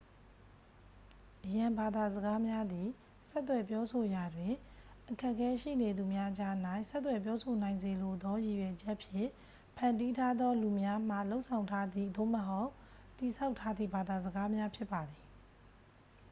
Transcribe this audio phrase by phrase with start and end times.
[1.45, 2.87] အရန်ဘာသာစကားများသည်
[3.29, 4.53] ဆက်သွယ်ပြောဆိုရာတွင်
[5.09, 6.55] အခက်ခဲရှိနေသူများကြား၌
[6.89, 9.29] ဆက်သွယ်ပြောဆိုနိုင်စေလိုသောရည်ရွယ်ချက်ဖြင့်
[9.75, 12.69] ဖန်တီးထားသော လူများမှလုပ်ဆောင်ထားသည့် သို့မဟုတ်
[13.17, 15.25] တည်ဆောက်ထားသည့်ဘာသာစကားများဖြစ်ပါသည်